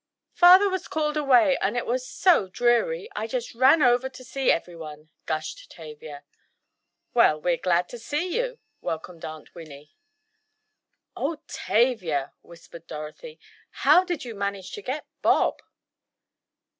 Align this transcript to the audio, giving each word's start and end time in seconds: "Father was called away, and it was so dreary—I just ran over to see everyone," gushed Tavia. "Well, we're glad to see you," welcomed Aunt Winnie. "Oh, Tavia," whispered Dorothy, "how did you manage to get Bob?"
"Father 0.33 0.67
was 0.67 0.87
called 0.87 1.15
away, 1.15 1.59
and 1.61 1.77
it 1.77 1.85
was 1.85 2.09
so 2.09 2.47
dreary—I 2.47 3.27
just 3.27 3.53
ran 3.53 3.83
over 3.83 4.09
to 4.09 4.23
see 4.23 4.49
everyone," 4.49 5.11
gushed 5.27 5.69
Tavia. 5.69 6.23
"Well, 7.13 7.39
we're 7.39 7.57
glad 7.57 7.87
to 7.89 7.99
see 7.99 8.35
you," 8.35 8.57
welcomed 8.81 9.23
Aunt 9.23 9.53
Winnie. 9.53 9.93
"Oh, 11.15 11.35
Tavia," 11.47 12.33
whispered 12.41 12.87
Dorothy, 12.87 13.39
"how 13.85 14.03
did 14.03 14.25
you 14.25 14.33
manage 14.33 14.71
to 14.71 14.81
get 14.81 15.05
Bob?" 15.21 15.61